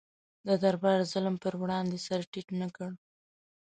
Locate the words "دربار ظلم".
0.63-1.35